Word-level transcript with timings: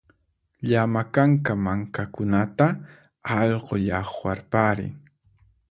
Llama 0.67 1.01
kanka 1.13 1.53
mankakunata 1.65 2.65
allqu 3.39 3.75
llaqwarparin 3.87 4.93